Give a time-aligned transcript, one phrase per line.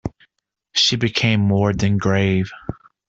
[0.71, 2.51] She became more than grave.